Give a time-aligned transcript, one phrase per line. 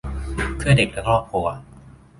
[0.57, 1.47] เพื่อเด็กและครอบครัว